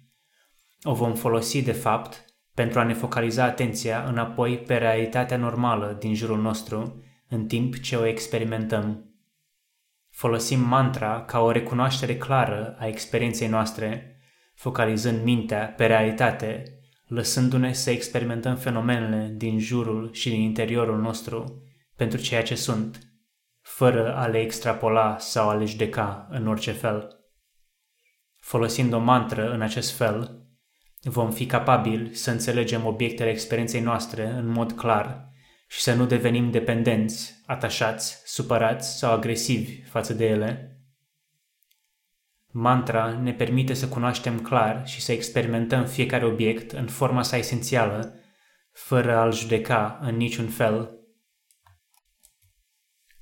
o 0.83 0.95
vom 0.95 1.15
folosi 1.15 1.63
de 1.63 1.73
fapt 1.73 2.25
pentru 2.55 2.79
a 2.79 2.83
ne 2.83 2.93
focaliza 2.93 3.45
atenția 3.45 4.05
înapoi 4.09 4.59
pe 4.59 4.77
realitatea 4.77 5.37
normală 5.37 5.97
din 5.99 6.15
jurul 6.15 6.41
nostru, 6.41 7.03
în 7.29 7.47
timp 7.47 7.81
ce 7.81 7.97
o 7.97 8.07
experimentăm. 8.07 9.11
Folosim 10.11 10.61
mantra 10.61 11.25
ca 11.25 11.41
o 11.41 11.51
recunoaștere 11.51 12.17
clară 12.17 12.77
a 12.79 12.87
experienței 12.87 13.49
noastre, 13.49 14.21
focalizând 14.55 15.23
mintea 15.25 15.67
pe 15.77 15.87
realitate, 15.87 16.63
lăsându-ne 17.07 17.73
să 17.73 17.91
experimentăm 17.91 18.57
fenomenele 18.57 19.35
din 19.37 19.59
jurul 19.59 20.13
și 20.13 20.29
din 20.29 20.41
interiorul 20.41 21.01
nostru 21.01 21.61
pentru 21.97 22.21
ceea 22.21 22.43
ce 22.43 22.55
sunt, 22.55 22.99
fără 23.61 24.15
a 24.15 24.27
le 24.27 24.41
extrapola 24.41 25.19
sau 25.19 25.49
a 25.49 25.55
le 25.55 25.65
judeca 25.65 26.27
în 26.31 26.47
orice 26.47 26.73
fel. 26.73 27.17
Folosind 28.41 28.93
o 28.93 28.99
mantră 28.99 29.53
în 29.53 29.61
acest 29.61 29.97
fel, 29.97 30.47
vom 31.03 31.31
fi 31.31 31.47
capabili 31.47 32.15
să 32.15 32.31
înțelegem 32.31 32.87
obiectele 32.87 33.31
experienței 33.31 33.81
noastre 33.81 34.27
în 34.27 34.47
mod 34.47 34.73
clar 34.73 35.29
și 35.69 35.81
să 35.81 35.95
nu 35.95 36.07
devenim 36.07 36.51
dependenți, 36.51 37.43
atașați, 37.47 38.23
supărați 38.25 38.99
sau 38.99 39.13
agresivi 39.13 39.83
față 39.83 40.15
de 40.15 40.27
ele. 40.27 40.81
Mantra 42.51 43.19
ne 43.21 43.33
permite 43.33 43.75
să 43.75 43.89
cunoaștem 43.89 44.41
clar 44.41 44.87
și 44.87 45.01
să 45.01 45.13
experimentăm 45.13 45.87
fiecare 45.87 46.25
obiect 46.25 46.73
în 46.73 46.87
forma 46.87 47.23
sa 47.23 47.37
esențială, 47.37 48.15
fără 48.73 49.17
a-l 49.17 49.33
judeca 49.33 49.99
în 50.03 50.17
niciun 50.17 50.49
fel. 50.49 50.91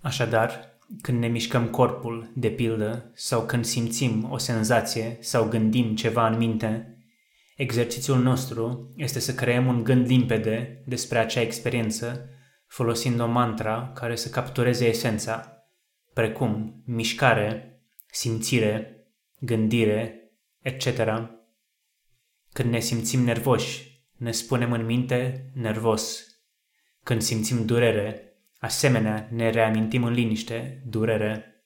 Așadar, 0.05 0.79
când 1.01 1.19
ne 1.19 1.27
mișcăm 1.27 1.67
corpul, 1.67 2.31
de 2.35 2.49
pildă, 2.49 3.11
sau 3.15 3.47
când 3.47 3.65
simțim 3.65 4.31
o 4.31 4.39
senzație 4.39 5.17
sau 5.21 5.49
gândim 5.49 5.95
ceva 5.95 6.29
în 6.29 6.37
minte, 6.37 6.99
Exercițiul 7.57 8.19
nostru 8.19 8.93
este 8.97 9.19
să 9.19 9.35
creăm 9.35 9.67
un 9.67 9.85
gând 9.85 10.07
limpede 10.07 10.83
despre 10.87 11.19
acea 11.19 11.41
experiență, 11.41 12.29
folosind 12.67 13.21
o 13.21 13.27
mantra 13.27 13.93
care 13.95 14.17
să 14.17 14.29
captureze 14.29 14.87
esența, 14.87 15.65
precum 16.13 16.83
mișcare, 16.87 17.81
simțire, 18.11 19.07
gândire, 19.39 20.31
etc. 20.61 20.87
Când 22.53 22.71
ne 22.71 22.81
simțim 22.81 23.21
nervoși, 23.21 24.05
ne 24.17 24.31
spunem 24.31 24.73
în 24.73 24.85
minte 24.85 25.51
nervos. 25.55 26.27
Când 27.03 27.23
simțim 27.23 27.65
durere, 27.65 28.34
asemenea 28.65 29.29
ne 29.31 29.51
reamintim 29.51 30.05
în 30.05 30.13
liniște 30.13 30.83
durere. 30.87 31.65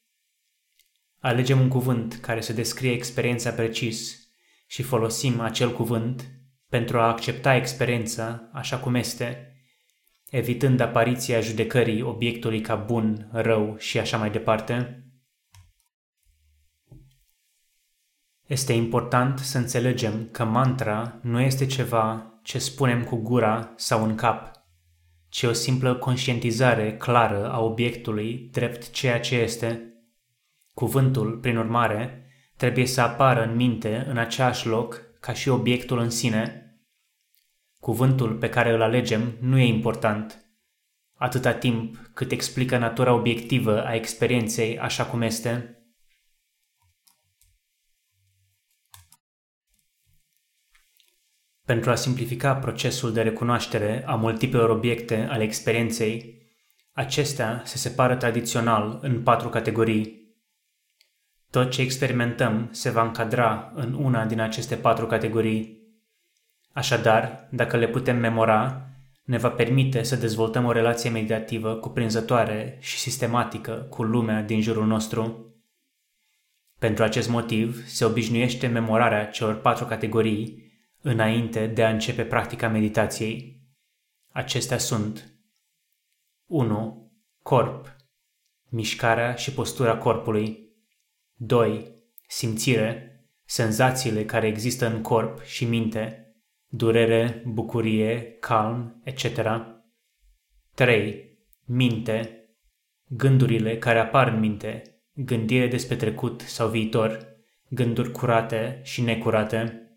Alegem 1.18 1.60
un 1.60 1.68
cuvânt 1.68 2.18
care 2.20 2.40
să 2.40 2.52
descrie 2.52 2.92
experiența 2.92 3.50
precis 3.50 4.28
și 4.66 4.82
folosim 4.82 5.40
acel 5.40 5.72
cuvânt 5.72 6.30
pentru 6.68 6.98
a 6.98 7.08
accepta 7.08 7.54
experiența 7.54 8.50
așa 8.52 8.78
cum 8.78 8.94
este, 8.94 9.52
evitând 10.30 10.80
apariția 10.80 11.40
judecării 11.40 12.02
obiectului 12.02 12.60
ca 12.60 12.74
bun, 12.74 13.28
rău 13.32 13.76
și 13.76 13.98
așa 13.98 14.16
mai 14.16 14.30
departe, 14.30 15.02
este 18.46 18.72
important 18.72 19.38
să 19.38 19.58
înțelegem 19.58 20.28
că 20.32 20.44
mantra 20.44 21.18
nu 21.22 21.40
este 21.40 21.66
ceva 21.66 22.32
ce 22.42 22.58
spunem 22.58 23.04
cu 23.04 23.16
gura 23.16 23.72
sau 23.76 24.04
în 24.04 24.14
cap, 24.14 24.57
ci 25.28 25.42
o 25.42 25.52
simplă 25.52 25.94
conștientizare 25.94 26.96
clară 26.96 27.50
a 27.50 27.60
obiectului 27.60 28.48
drept 28.52 28.90
ceea 28.90 29.20
ce 29.20 29.36
este. 29.36 29.92
Cuvântul, 30.74 31.38
prin 31.38 31.56
urmare, 31.56 32.26
trebuie 32.56 32.86
să 32.86 33.00
apară 33.00 33.42
în 33.42 33.56
minte 33.56 34.04
în 34.08 34.16
același 34.16 34.66
loc 34.66 35.02
ca 35.20 35.32
și 35.32 35.48
obiectul 35.48 35.98
în 35.98 36.10
sine. 36.10 36.62
Cuvântul 37.80 38.34
pe 38.34 38.48
care 38.48 38.72
îl 38.72 38.82
alegem 38.82 39.36
nu 39.40 39.58
e 39.58 39.66
important, 39.66 40.48
atâta 41.14 41.52
timp 41.52 42.10
cât 42.14 42.30
explică 42.32 42.78
natura 42.78 43.12
obiectivă 43.12 43.84
a 43.84 43.94
experienței 43.94 44.78
așa 44.78 45.06
cum 45.06 45.22
este. 45.22 45.77
Pentru 51.68 51.90
a 51.90 51.94
simplifica 51.94 52.54
procesul 52.54 53.12
de 53.12 53.22
recunoaștere 53.22 54.04
a 54.06 54.14
multiplelor 54.14 54.70
obiecte 54.70 55.26
ale 55.30 55.42
experienței, 55.42 56.42
acestea 56.92 57.62
se 57.64 57.76
separă 57.76 58.16
tradițional 58.16 58.98
în 59.02 59.22
patru 59.22 59.48
categorii. 59.48 60.34
Tot 61.50 61.70
ce 61.70 61.82
experimentăm 61.82 62.68
se 62.70 62.90
va 62.90 63.02
încadra 63.02 63.72
în 63.74 63.92
una 63.92 64.24
din 64.24 64.40
aceste 64.40 64.74
patru 64.74 65.06
categorii. 65.06 65.82
Așadar, 66.72 67.48
dacă 67.50 67.76
le 67.76 67.88
putem 67.88 68.16
memora, 68.16 68.88
ne 69.24 69.38
va 69.38 69.50
permite 69.50 70.02
să 70.02 70.16
dezvoltăm 70.16 70.64
o 70.64 70.72
relație 70.72 71.10
meditativă 71.10 71.74
cuprinzătoare 71.74 72.78
și 72.80 72.98
sistematică 72.98 73.72
cu 73.72 74.02
lumea 74.02 74.42
din 74.42 74.60
jurul 74.60 74.86
nostru. 74.86 75.46
Pentru 76.78 77.04
acest 77.04 77.28
motiv, 77.28 77.86
se 77.86 78.04
obișnuiește 78.04 78.66
memorarea 78.66 79.26
celor 79.26 79.54
patru 79.54 79.84
categorii 79.84 80.66
înainte 81.00 81.66
de 81.66 81.84
a 81.84 81.90
începe 81.90 82.24
practica 82.24 82.68
meditației. 82.68 83.62
Acestea 84.32 84.78
sunt 84.78 85.32
1. 86.46 87.12
Corp 87.42 87.96
Mișcarea 88.70 89.34
și 89.34 89.52
postura 89.52 89.96
corpului 89.96 90.72
2. 91.34 91.92
Simțire, 92.26 93.20
senzațiile 93.44 94.24
care 94.24 94.46
există 94.46 94.86
în 94.86 95.02
corp 95.02 95.42
și 95.42 95.64
minte, 95.64 96.32
durere, 96.66 97.42
bucurie, 97.46 98.36
calm, 98.40 99.00
etc. 99.04 99.24
3. 100.74 101.38
Minte, 101.64 102.44
gândurile 103.06 103.78
care 103.78 103.98
apar 103.98 104.28
în 104.28 104.38
minte, 104.38 104.82
gândire 105.12 105.66
despre 105.68 105.96
trecut 105.96 106.40
sau 106.40 106.68
viitor, 106.68 107.26
gânduri 107.68 108.10
curate 108.10 108.80
și 108.84 109.02
necurate. 109.02 109.87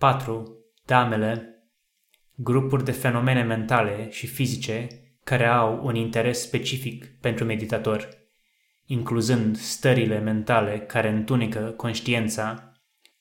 4. 0.00 0.56
Damele, 0.84 1.62
grupuri 2.34 2.84
de 2.84 2.92
fenomene 2.92 3.42
mentale 3.42 4.10
și 4.10 4.26
fizice 4.26 4.86
care 5.24 5.46
au 5.46 5.86
un 5.86 5.94
interes 5.94 6.40
specific 6.40 7.04
pentru 7.20 7.44
meditator 7.44 8.08
incluzând 8.86 9.56
stările 9.56 10.18
mentale 10.18 10.78
care 10.78 11.08
întunecă 11.08 11.60
conștiința, 11.60 12.72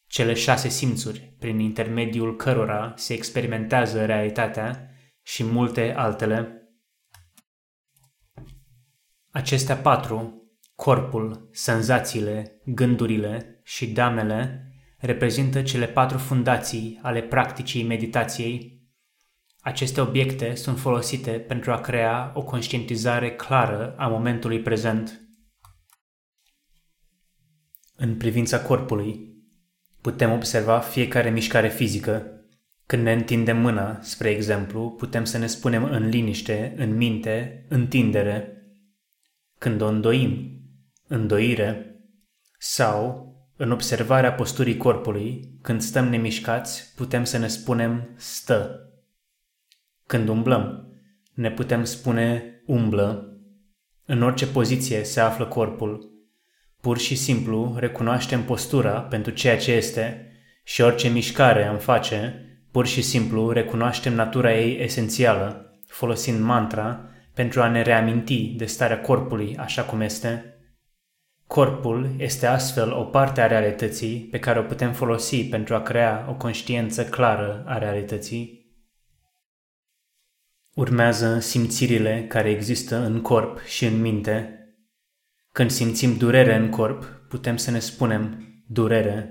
cele 0.07 0.33
șase 0.33 0.67
simțuri 0.67 1.35
prin 1.39 1.59
intermediul 1.59 2.35
cărora 2.35 2.93
se 2.95 3.13
experimentează 3.13 4.05
realitatea 4.05 4.89
și 5.21 5.43
multe 5.43 5.93
altele. 5.93 6.69
Acestea 9.31 9.75
patru, 9.75 10.43
corpul, 10.75 11.49
senzațiile, 11.51 12.61
gândurile 12.65 13.61
și 13.63 13.87
damele, 13.87 14.68
reprezintă 14.99 15.61
cele 15.61 15.87
patru 15.87 16.17
fundații 16.17 16.99
ale 17.01 17.21
practicii 17.21 17.83
meditației. 17.83 18.81
Aceste 19.59 20.01
obiecte 20.01 20.55
sunt 20.55 20.79
folosite 20.79 21.31
pentru 21.31 21.71
a 21.71 21.79
crea 21.79 22.31
o 22.35 22.43
conștientizare 22.43 23.35
clară 23.35 23.95
a 23.97 24.07
momentului 24.07 24.61
prezent. 24.61 25.21
În 27.95 28.17
privința 28.17 28.61
corpului, 28.61 29.29
putem 30.01 30.31
observa 30.31 30.79
fiecare 30.79 31.29
mișcare 31.29 31.69
fizică. 31.69 32.33
Când 32.85 33.03
ne 33.03 33.11
întindem 33.13 33.57
mâna, 33.57 34.01
spre 34.01 34.29
exemplu, 34.29 34.91
putem 34.91 35.25
să 35.25 35.37
ne 35.37 35.47
spunem 35.47 35.83
în 35.83 36.07
liniște, 36.07 36.73
în 36.77 36.95
minte, 36.95 37.65
întindere. 37.69 38.63
Când 39.57 39.81
o 39.81 39.87
îndoim, 39.87 40.61
îndoire. 41.07 41.99
Sau, 42.57 43.29
în 43.61 43.71
observarea 43.71 44.33
posturii 44.33 44.77
corpului, 44.77 45.57
când 45.61 45.81
stăm 45.81 46.07
nemișcați, 46.07 46.93
putem 46.95 47.23
să 47.23 47.37
ne 47.37 47.47
spunem 47.47 48.09
stă. 48.15 48.89
Când 50.05 50.27
umblăm, 50.27 50.93
ne 51.33 51.51
putem 51.51 51.83
spune 51.83 52.43
umblă. 52.65 53.37
În 54.05 54.21
orice 54.21 54.47
poziție 54.47 55.03
se 55.03 55.19
află 55.19 55.45
corpul, 55.45 56.09
Pur 56.81 56.97
și 56.97 57.15
simplu 57.15 57.75
recunoaștem 57.77 58.43
postura 58.43 58.91
pentru 58.91 59.31
ceea 59.31 59.57
ce 59.57 59.71
este 59.71 60.31
și 60.63 60.81
orice 60.81 61.07
mișcare 61.07 61.65
am 61.65 61.77
face, 61.77 62.45
pur 62.71 62.87
și 62.87 63.01
simplu 63.01 63.51
recunoaștem 63.51 64.13
natura 64.13 64.55
ei 64.55 64.83
esențială, 64.83 65.79
folosind 65.87 66.39
mantra 66.39 67.09
pentru 67.33 67.61
a 67.61 67.67
ne 67.67 67.81
reaminti 67.81 68.53
de 68.57 68.65
starea 68.65 69.01
corpului 69.01 69.57
așa 69.57 69.83
cum 69.83 70.01
este. 70.01 70.58
Corpul 71.49 72.15
este 72.17 72.45
astfel 72.45 72.91
o 72.91 73.03
parte 73.03 73.41
a 73.41 73.47
realității 73.47 74.19
pe 74.19 74.39
care 74.39 74.59
o 74.59 74.63
putem 74.63 74.93
folosi 74.93 75.45
pentru 75.45 75.75
a 75.75 75.81
crea 75.81 76.25
o 76.29 76.33
conștiință 76.33 77.05
clară 77.05 77.63
a 77.67 77.77
realității. 77.77 78.73
Urmează 80.73 81.39
simțirile 81.39 82.25
care 82.27 82.49
există 82.49 82.95
în 82.95 83.21
corp 83.21 83.61
și 83.63 83.85
în 83.85 84.01
minte. 84.01 84.59
Când 85.51 85.69
simțim 85.69 86.17
durere 86.17 86.55
în 86.55 86.69
corp, 86.69 87.03
putem 87.29 87.57
să 87.57 87.71
ne 87.71 87.79
spunem 87.79 88.47
durere. 88.67 89.27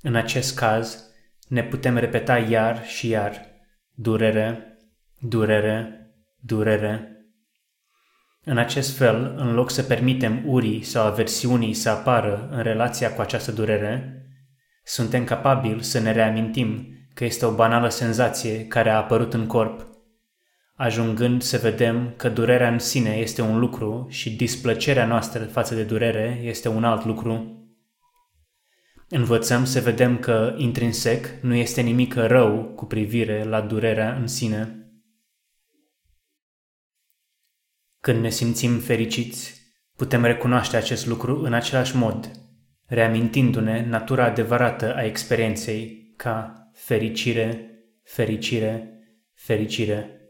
În 0.00 0.14
acest 0.14 0.56
caz, 0.56 1.10
ne 1.48 1.64
putem 1.64 1.96
repeta 1.96 2.38
iar 2.38 2.86
și 2.86 3.08
iar 3.08 3.46
durere, 3.94 4.78
durere, 5.18 6.10
durere. 6.40 7.15
În 8.48 8.58
acest 8.58 8.96
fel, 8.96 9.34
în 9.36 9.54
loc 9.54 9.70
să 9.70 9.82
permitem 9.82 10.42
urii 10.44 10.82
sau 10.82 11.06
aversiunii 11.06 11.74
să 11.74 11.88
apară 11.88 12.48
în 12.50 12.62
relația 12.62 13.12
cu 13.12 13.20
această 13.20 13.52
durere, 13.52 14.22
suntem 14.84 15.24
capabili 15.24 15.82
să 15.82 15.98
ne 15.98 16.12
reamintim 16.12 16.86
că 17.14 17.24
este 17.24 17.46
o 17.46 17.54
banală 17.54 17.88
senzație 17.88 18.66
care 18.66 18.90
a 18.90 18.96
apărut 18.96 19.34
în 19.34 19.46
corp, 19.46 19.86
ajungând 20.74 21.42
să 21.42 21.58
vedem 21.58 22.14
că 22.16 22.28
durerea 22.28 22.68
în 22.68 22.78
sine 22.78 23.10
este 23.10 23.42
un 23.42 23.58
lucru 23.58 24.06
și 24.10 24.36
displăcerea 24.36 25.06
noastră 25.06 25.44
față 25.44 25.74
de 25.74 25.82
durere 25.82 26.40
este 26.42 26.68
un 26.68 26.84
alt 26.84 27.04
lucru. 27.04 27.60
Învățăm 29.08 29.64
să 29.64 29.80
vedem 29.80 30.18
că, 30.18 30.54
intrinsec, 30.56 31.26
nu 31.40 31.54
este 31.54 31.80
nimic 31.80 32.14
rău 32.14 32.72
cu 32.76 32.84
privire 32.84 33.44
la 33.44 33.60
durerea 33.60 34.16
în 34.20 34.26
sine. 34.26 34.85
Când 38.06 38.20
ne 38.20 38.28
simțim 38.28 38.78
fericiți, 38.78 39.54
putem 39.96 40.24
recunoaște 40.24 40.76
acest 40.76 41.06
lucru 41.06 41.40
în 41.42 41.52
același 41.52 41.96
mod, 41.96 42.30
reamintindu-ne 42.86 43.86
natura 43.88 44.24
adevărată 44.24 44.94
a 44.94 45.04
experienței 45.04 46.12
ca 46.16 46.68
fericire, 46.74 47.70
fericire, 48.04 49.00
fericire. 49.34 50.20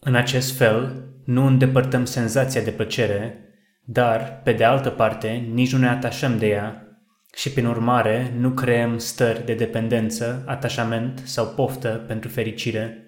În 0.00 0.14
acest 0.14 0.56
fel, 0.56 1.04
nu 1.24 1.46
îndepărtăm 1.46 2.04
senzația 2.04 2.62
de 2.62 2.70
plăcere, 2.70 3.38
dar, 3.84 4.40
pe 4.44 4.52
de 4.52 4.64
altă 4.64 4.90
parte, 4.90 5.28
nici 5.52 5.72
nu 5.72 5.78
ne 5.78 5.88
atașăm 5.88 6.38
de 6.38 6.46
ea 6.46 6.98
și, 7.34 7.50
prin 7.50 7.66
urmare, 7.66 8.32
nu 8.38 8.50
creăm 8.50 8.98
stări 8.98 9.44
de 9.44 9.54
dependență, 9.54 10.42
atașament 10.46 11.22
sau 11.24 11.46
poftă 11.46 12.04
pentru 12.06 12.28
fericire. 12.28 13.05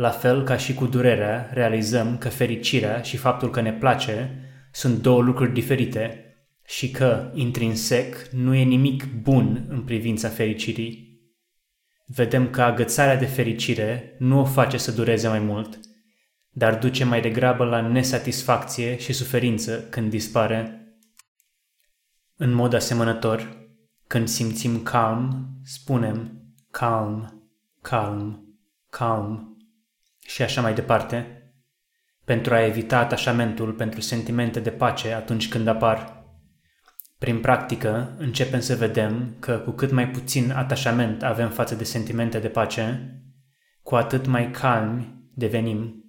La 0.00 0.10
fel 0.10 0.42
ca 0.44 0.56
și 0.56 0.74
cu 0.74 0.86
durerea, 0.86 1.50
realizăm 1.52 2.18
că 2.18 2.28
fericirea 2.28 3.02
și 3.02 3.16
faptul 3.16 3.50
că 3.50 3.60
ne 3.60 3.72
place 3.72 4.44
sunt 4.72 5.02
două 5.02 5.22
lucruri 5.22 5.52
diferite 5.52 6.24
și 6.66 6.90
că, 6.90 7.30
intrinsec, 7.34 8.28
nu 8.30 8.54
e 8.54 8.62
nimic 8.62 9.04
bun 9.22 9.66
în 9.68 9.82
privința 9.82 10.28
fericirii. 10.28 11.20
Vedem 12.06 12.50
că 12.50 12.62
agățarea 12.62 13.16
de 13.16 13.26
fericire 13.26 14.16
nu 14.18 14.40
o 14.40 14.44
face 14.44 14.76
să 14.76 14.92
dureze 14.92 15.28
mai 15.28 15.40
mult, 15.40 15.80
dar 16.50 16.78
duce 16.78 17.04
mai 17.04 17.20
degrabă 17.20 17.64
la 17.64 17.80
nesatisfacție 17.80 18.98
și 18.98 19.12
suferință 19.12 19.86
când 19.90 20.10
dispare. 20.10 20.94
În 22.36 22.52
mod 22.52 22.72
asemănător, 22.74 23.68
când 24.06 24.28
simțim 24.28 24.82
calm, 24.82 25.48
spunem 25.64 26.42
calm, 26.70 27.42
calm, 27.82 28.44
calm 28.90 29.49
și 30.30 30.42
așa 30.42 30.60
mai 30.60 30.74
departe, 30.74 31.44
pentru 32.24 32.54
a 32.54 32.64
evita 32.64 32.98
atașamentul 32.98 33.72
pentru 33.72 34.00
sentimente 34.00 34.60
de 34.60 34.70
pace 34.70 35.12
atunci 35.12 35.48
când 35.48 35.66
apar. 35.66 36.24
Prin 37.18 37.40
practică, 37.40 38.14
începem 38.18 38.60
să 38.60 38.76
vedem 38.76 39.36
că 39.38 39.58
cu 39.58 39.70
cât 39.70 39.90
mai 39.90 40.08
puțin 40.08 40.50
atașament 40.50 41.22
avem 41.22 41.50
față 41.50 41.74
de 41.74 41.84
sentimente 41.84 42.38
de 42.38 42.48
pace, 42.48 43.14
cu 43.82 43.94
atât 43.94 44.26
mai 44.26 44.50
calmi 44.50 45.30
devenim. 45.34 46.04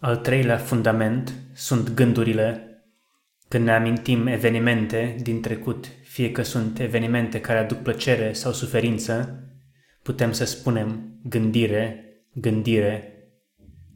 Al 0.00 0.16
treilea 0.16 0.56
fundament 0.56 1.34
sunt 1.54 1.90
gândurile. 1.94 2.62
Când 3.48 3.64
ne 3.64 3.74
amintim 3.74 4.26
evenimente 4.26 5.16
din 5.20 5.40
trecut, 5.40 5.86
fie 6.02 6.32
că 6.32 6.42
sunt 6.42 6.78
evenimente 6.78 7.40
care 7.40 7.58
aduc 7.58 7.78
plăcere 7.78 8.32
sau 8.32 8.52
suferință, 8.52 9.42
putem 10.02 10.32
să 10.32 10.44
spunem 10.44 11.08
gândire, 11.28 12.04
gândire, 12.32 13.12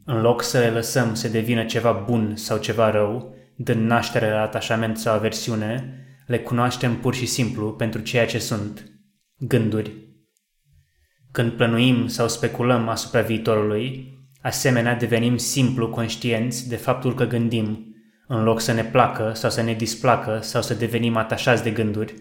în 0.05 0.21
loc 0.21 0.43
să 0.43 0.59
le 0.59 0.69
lăsăm 0.69 1.13
să 1.13 1.27
devină 1.27 1.65
ceva 1.65 1.91
bun 1.91 2.35
sau 2.35 2.57
ceva 2.57 2.89
rău, 2.89 3.35
dând 3.55 3.85
naștere 3.85 4.29
la 4.29 4.41
atașament 4.41 4.97
sau 4.97 5.13
aversiune, 5.13 5.97
le 6.27 6.39
cunoaștem 6.39 6.99
pur 6.99 7.13
și 7.13 7.25
simplu 7.25 7.71
pentru 7.71 8.01
ceea 8.01 8.25
ce 8.25 8.39
sunt, 8.39 8.91
gânduri. 9.37 9.91
Când 11.31 11.51
plănuim 11.51 12.07
sau 12.07 12.27
speculăm 12.27 12.87
asupra 12.87 13.21
viitorului, 13.21 14.17
asemenea 14.41 14.95
devenim 14.95 15.37
simplu 15.37 15.89
conștienți 15.89 16.69
de 16.69 16.75
faptul 16.75 17.15
că 17.15 17.25
gândim, 17.25 17.95
în 18.27 18.43
loc 18.43 18.61
să 18.61 18.71
ne 18.71 18.83
placă 18.83 19.31
sau 19.33 19.49
să 19.49 19.61
ne 19.61 19.73
displacă 19.73 20.39
sau 20.41 20.61
să 20.61 20.73
devenim 20.73 21.15
atașați 21.15 21.63
de 21.63 21.71
gânduri, 21.71 22.13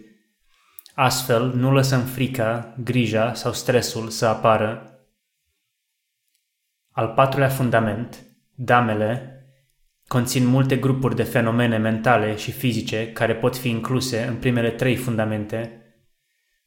Astfel, 0.94 1.52
nu 1.54 1.72
lăsăm 1.72 2.00
frica, 2.00 2.74
grija 2.84 3.34
sau 3.34 3.52
stresul 3.52 4.08
să 4.08 4.26
apară. 4.26 4.91
Al 6.92 7.08
patrulea 7.08 7.48
fundament, 7.48 8.22
damele, 8.54 9.36
conțin 10.06 10.46
multe 10.46 10.76
grupuri 10.76 11.16
de 11.16 11.22
fenomene 11.22 11.76
mentale 11.76 12.36
și 12.36 12.52
fizice 12.52 13.12
care 13.12 13.34
pot 13.34 13.56
fi 13.56 13.68
incluse 13.68 14.26
în 14.28 14.34
primele 14.34 14.70
trei 14.70 14.96
fundamente, 14.96 15.82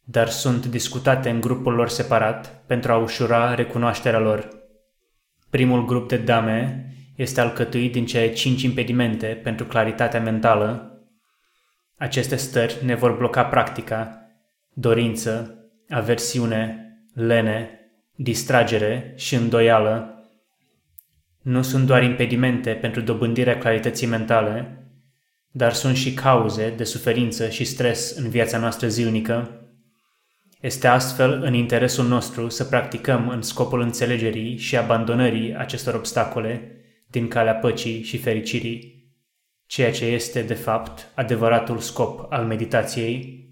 dar 0.03 0.29
sunt 0.29 0.65
discutate 0.65 1.29
în 1.29 1.41
grupul 1.41 1.73
lor 1.73 1.89
separat 1.89 2.63
pentru 2.67 2.91
a 2.91 2.97
ușura 2.97 3.55
recunoașterea 3.55 4.19
lor. 4.19 4.49
Primul 5.49 5.85
grup 5.85 6.09
de 6.09 6.17
dame 6.17 6.89
este 7.15 7.41
alcătuit 7.41 7.91
din 7.91 8.05
cele 8.05 8.33
cinci 8.33 8.61
impedimente 8.61 9.27
pentru 9.27 9.65
claritatea 9.65 10.21
mentală 10.21 10.89
aceste 11.97 12.35
stări 12.35 12.85
ne 12.85 12.95
vor 12.95 13.11
bloca 13.11 13.45
practica, 13.45 14.29
dorință, 14.73 15.59
aversiune, 15.89 16.89
lene, 17.13 17.79
distragere 18.15 19.13
și 19.15 19.35
îndoială. 19.35 20.14
Nu 21.45 21.61
sunt 21.61 21.85
doar 21.85 22.03
impedimente 22.03 22.71
pentru 22.71 23.01
dobândirea 23.01 23.57
clarității 23.57 24.07
mentale, 24.07 24.85
dar 25.51 25.73
sunt 25.73 25.95
și 25.95 26.13
cauze 26.13 26.69
de 26.69 26.83
suferință 26.83 27.49
și 27.49 27.65
stres 27.65 28.15
în 28.15 28.29
viața 28.29 28.57
noastră 28.57 28.87
zilnică. 28.87 29.67
Este 30.61 30.87
astfel 30.87 31.41
în 31.41 31.53
interesul 31.53 32.05
nostru 32.05 32.49
să 32.49 32.63
practicăm 32.63 33.29
în 33.29 33.41
scopul 33.41 33.81
înțelegerii 33.81 34.57
și 34.57 34.77
abandonării 34.77 35.55
acestor 35.55 35.93
obstacole 35.93 36.71
din 37.07 37.27
calea 37.27 37.55
păcii 37.55 38.03
și 38.03 38.17
fericirii 38.17 39.11
ceea 39.65 39.91
ce 39.91 40.05
este, 40.05 40.41
de 40.41 40.53
fapt, 40.53 41.11
adevăratul 41.13 41.79
scop 41.79 42.31
al 42.31 42.45
meditației. 42.45 43.49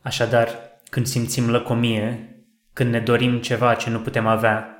Așadar, 0.00 0.48
când 0.90 1.06
simțim 1.06 1.50
lăcomie, 1.50 2.36
când 2.72 2.90
ne 2.90 3.00
dorim 3.00 3.40
ceva 3.40 3.74
ce 3.74 3.90
nu 3.90 4.00
putem 4.00 4.26
avea, 4.26 4.71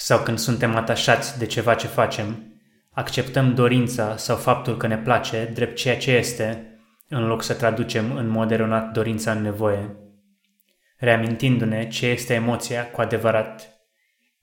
sau 0.00 0.18
când 0.18 0.38
suntem 0.38 0.76
atașați 0.76 1.38
de 1.38 1.46
ceva 1.46 1.74
ce 1.74 1.86
facem, 1.86 2.52
acceptăm 2.90 3.54
dorința 3.54 4.16
sau 4.16 4.36
faptul 4.36 4.76
că 4.76 4.86
ne 4.86 4.98
place 4.98 5.50
drept 5.54 5.76
ceea 5.76 5.96
ce 5.96 6.10
este, 6.10 6.78
în 7.08 7.26
loc 7.26 7.42
să 7.42 7.54
traducem 7.54 8.16
în 8.16 8.28
mod 8.28 8.50
eronat 8.50 8.92
dorința 8.92 9.32
în 9.32 9.42
nevoie. 9.42 9.96
Reamintindu-ne 10.96 11.88
ce 11.88 12.06
este 12.06 12.34
emoția 12.34 12.90
cu 12.90 13.00
adevărat, 13.00 13.68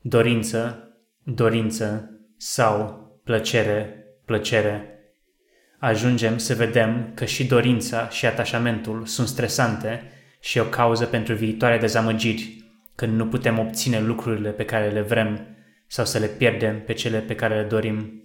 dorință, 0.01 0.89
dorință 1.23 2.09
sau 2.37 3.03
plăcere, 3.23 4.05
plăcere, 4.25 4.99
ajungem 5.79 6.37
să 6.37 6.53
vedem 6.53 7.11
că 7.13 7.25
și 7.25 7.45
dorința 7.45 8.09
și 8.09 8.25
atașamentul 8.25 9.05
sunt 9.05 9.27
stresante 9.27 10.11
și 10.39 10.59
o 10.59 10.63
cauză 10.63 11.05
pentru 11.05 11.33
viitoare 11.33 11.77
dezamăgiri, 11.77 12.64
când 12.95 13.13
nu 13.13 13.27
putem 13.27 13.59
obține 13.59 13.99
lucrurile 13.99 14.51
pe 14.51 14.65
care 14.65 14.89
le 14.89 15.01
vrem 15.01 15.55
sau 15.87 16.05
să 16.05 16.19
le 16.19 16.27
pierdem 16.27 16.83
pe 16.83 16.93
cele 16.93 17.21
pe 17.21 17.35
care 17.35 17.61
le 17.61 17.67
dorim. 17.67 18.19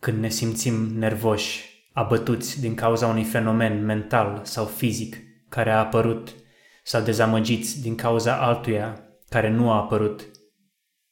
Când 0.00 0.18
ne 0.18 0.28
simțim 0.28 0.74
nervoși, 0.74 1.68
abătuți 1.92 2.60
din 2.60 2.74
cauza 2.74 3.06
unui 3.06 3.24
fenomen 3.24 3.84
mental 3.84 4.44
sau 4.44 4.66
fizic 4.66 5.16
care 5.48 5.70
a 5.70 5.78
apărut 5.78 6.34
sau 6.82 7.02
dezamăgiți 7.02 7.80
din 7.80 7.94
cauza 7.94 8.40
altuia 8.40 9.02
care 9.28 9.48
nu 9.48 9.70
a 9.70 9.76
apărut, 9.76 10.30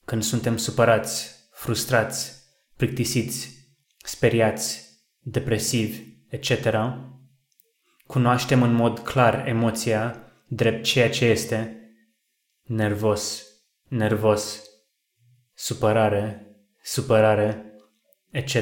când 0.05 0.23
suntem 0.23 0.57
supărați, 0.57 1.35
frustrați, 1.53 2.33
plictisiți, 2.77 3.55
speriați, 4.05 4.85
depresivi, 5.19 6.03
etc., 6.29 6.75
cunoaștem 8.07 8.63
în 8.63 8.73
mod 8.73 8.99
clar 8.99 9.47
emoția 9.49 10.23
drept 10.47 10.85
ceea 10.85 11.11
ce 11.11 11.25
este 11.25 11.91
nervos, 12.63 13.47
nervos, 13.89 14.63
supărare, 15.55 16.47
supărare, 16.83 17.65
etc. 18.31 18.55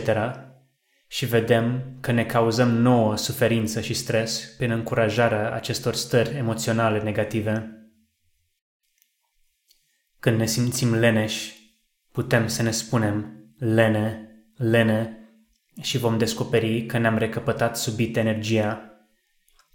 Și 1.07 1.27
vedem 1.27 1.97
că 2.01 2.13
ne 2.13 2.25
cauzăm 2.25 2.71
nouă 2.71 3.17
suferință 3.17 3.81
și 3.81 3.95
stres 3.95 4.55
prin 4.57 4.71
încurajarea 4.71 5.53
acestor 5.53 5.95
stări 5.95 6.37
emoționale 6.37 7.03
negative. 7.03 7.69
Când 10.19 10.39
ne 10.39 10.47
simțim 10.47 10.95
leneși, 10.95 11.55
putem 12.13 12.47
să 12.49 12.63
ne 12.63 12.71
spunem 12.71 13.45
lene, 13.59 14.29
lene 14.57 15.19
și 15.81 15.99
vom 15.99 16.19
descoperi 16.19 16.87
că 16.87 16.99
ne-am 16.99 17.19
recăpătat 17.19 17.77
subit 17.77 18.17
energia. 18.17 18.94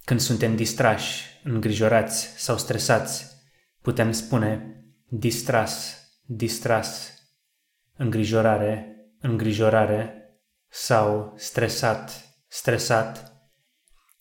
Când 0.09 0.21
suntem 0.21 0.55
distrași, 0.55 1.23
îngrijorați 1.43 2.25
sau 2.37 2.57
stresați, 2.57 3.25
putem 3.81 4.11
spune 4.11 4.75
distras, 5.07 5.97
distras, 6.25 7.13
îngrijorare, 7.97 8.95
îngrijorare 9.21 10.13
sau 10.67 11.33
stresat, 11.37 12.29
stresat 12.47 13.33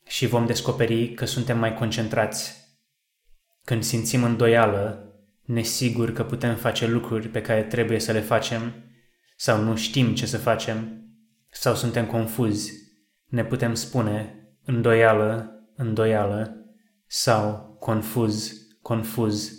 și 0.07 0.27
vom 0.27 0.46
descoperi 0.46 1.14
că 1.14 1.24
suntem 1.24 1.59
mai 1.59 1.74
concentrați. 1.74 2.55
Când 3.64 3.83
simțim 3.83 4.22
îndoială, 4.24 5.12
nesiguri 5.44 6.12
că 6.12 6.24
putem 6.24 6.57
face 6.57 6.87
lucruri 6.87 7.29
pe 7.29 7.40
care 7.40 7.62
trebuie 7.62 7.98
să 7.98 8.12
le 8.12 8.20
facem 8.20 8.74
sau 9.37 9.62
nu 9.62 9.77
știm 9.77 10.14
ce 10.14 10.27
să 10.27 10.38
facem 10.38 11.05
sau 11.51 11.74
suntem 11.74 12.07
confuzi, 12.07 12.72
ne 13.24 13.44
putem 13.44 13.74
spune 13.74 14.35
îndoială, 14.64 15.53
îndoială 15.79 16.67
sau 17.07 17.77
confuz, 17.81 18.53
confuz 18.83 19.53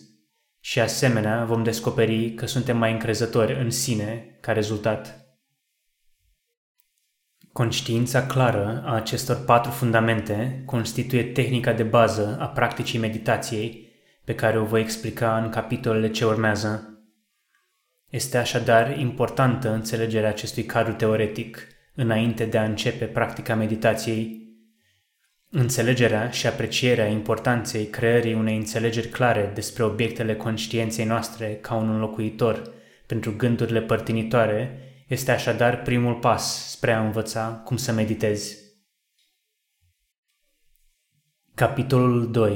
și 0.60 0.80
asemenea 0.80 1.46
vom 1.46 1.64
descoperi 1.64 2.34
că 2.34 2.46
suntem 2.46 2.78
mai 2.78 2.92
încrezători 2.92 3.60
în 3.62 3.70
sine 3.70 4.38
ca 4.42 4.52
rezultat. 4.52 5.28
Conștiința 7.52 8.26
clară 8.26 8.84
a 8.86 8.96
acestor 8.96 9.44
patru 9.46 9.72
fundamente 9.72 10.64
constituie 10.66 11.24
tehnica 11.24 11.74
de 11.74 11.84
bază 11.84 12.38
a 12.40 12.48
practicii 12.48 13.00
meditației 13.00 13.88
pe 14.26 14.36
care 14.36 14.60
o 14.60 14.66
voi 14.66 14.82
explica 14.82 15.38
în 15.38 15.50
capitolele 15.50 16.10
ce 16.10 16.26
urmează. 16.26 17.00
Este 18.10 18.38
așadar 18.38 18.98
importantă 18.98 19.72
înțelegerea 19.72 20.30
acestui 20.30 20.64
cadru 20.64 20.94
teoretic 20.94 21.68
înainte 21.96 22.46
de 22.46 22.58
a 22.58 22.64
începe 22.64 23.06
practica 23.06 23.56
meditației. 23.56 24.49
Înțelegerea 25.52 26.30
și 26.30 26.48
aprecierea 26.48 27.08
importanței 27.08 27.86
creării 27.86 28.34
unei 28.34 28.56
înțelegeri 28.56 29.08
clare 29.08 29.52
despre 29.54 29.84
obiectele 29.84 30.36
conștiinței 30.36 31.06
noastre 31.06 31.56
ca 31.62 31.76
un 31.76 31.90
înlocuitor 31.90 32.74
pentru 33.06 33.36
gândurile 33.38 33.82
părtinitoare 33.82 34.80
este 35.08 35.32
așadar 35.32 35.82
primul 35.82 36.14
pas 36.14 36.70
spre 36.70 36.92
a 36.92 37.04
învăța 37.04 37.62
cum 37.66 37.78
să 37.78 37.92
meditezi. 37.92 38.58
Capitolul 41.56 42.32
2 42.32 42.48